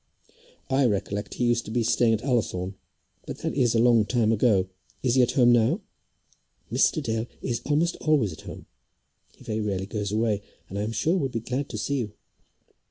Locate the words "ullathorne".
2.23-2.73